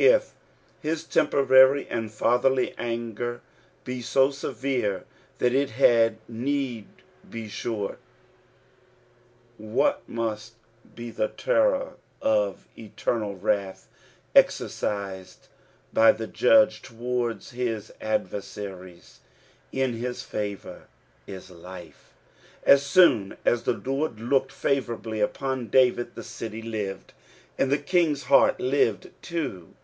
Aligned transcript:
If 0.00 0.32
his 0.80 1.02
temporary 1.02 1.88
and 1.88 2.12
fatherly 2.12 2.72
anger 2.78 3.40
be 3.82 4.00
so 4.00 4.30
severe 4.30 5.04
that 5.38 5.52
it 5.52 5.70
had 5.70 6.18
need 6.28 6.86
be 7.28 7.48
short, 7.48 7.98
what 9.56 10.08
must 10.08 10.54
be 10.94 11.10
the 11.10 11.28
turror 11.30 11.94
of 12.22 12.68
eternal 12.78 13.34
wrath 13.36 13.88
exercised 14.36 15.48
by 15.92 16.12
the 16.12 16.28
Judge 16.28 16.80
towards 16.80 17.50
his 17.50 17.92
adver 18.00 18.38
•sriesT 18.38 19.18
'^ 19.72 19.72
In 19.72 20.00
hi* 20.00 20.12
favour 20.12 20.86
VI 21.26 21.52
life." 21.52 22.14
As 22.62 22.86
soon 22.86 23.36
as 23.44 23.64
the 23.64 23.72
Lord 23.72 24.20
looked 24.20 24.52
favourably 24.52 25.18
upon 25.18 25.66
David, 25.66 26.14
the 26.14 26.22
city 26.22 26.62
lived, 26.62 27.14
and 27.58 27.72
the 27.72 27.78
kind's 27.78 28.22
heart 28.30 28.60
lived 28.60 29.10
too. 29.22 29.74